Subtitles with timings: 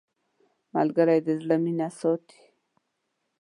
[0.75, 2.41] ملګری د زړه مینه ساتي